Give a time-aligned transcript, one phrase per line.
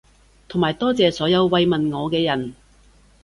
[0.47, 2.55] 同埋多謝所有慰問我嘅人